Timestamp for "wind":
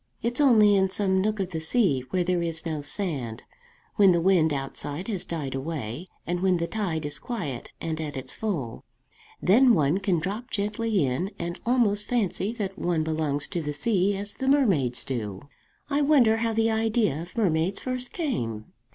4.19-4.51